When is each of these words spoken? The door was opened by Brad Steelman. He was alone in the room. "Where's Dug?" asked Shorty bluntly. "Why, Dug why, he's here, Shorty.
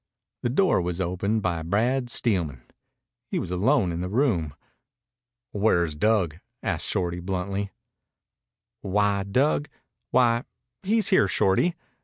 The 0.41 0.49
door 0.49 0.81
was 0.81 0.99
opened 0.99 1.43
by 1.43 1.61
Brad 1.61 2.09
Steelman. 2.09 2.63
He 3.29 3.37
was 3.37 3.51
alone 3.51 3.91
in 3.91 4.01
the 4.01 4.09
room. 4.09 4.55
"Where's 5.51 5.93
Dug?" 5.93 6.39
asked 6.63 6.87
Shorty 6.87 7.19
bluntly. 7.19 7.69
"Why, 8.81 9.21
Dug 9.21 9.69
why, 10.09 10.45
he's 10.81 11.09
here, 11.09 11.27
Shorty. 11.27 11.75